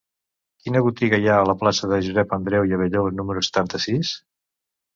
[0.61, 4.19] Quina botiga hi ha a la plaça de Josep Andreu i Abelló número setanta-sis?